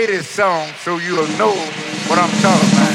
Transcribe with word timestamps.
play 0.00 0.16
this 0.16 0.28
song 0.28 0.66
so 0.78 0.96
you'll 0.96 1.28
know 1.36 1.52
what 2.08 2.18
I'm 2.18 2.30
talking 2.40 2.68
about. 2.72 2.89